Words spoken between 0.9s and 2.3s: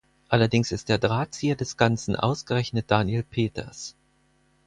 Drahtzieher des Ganzen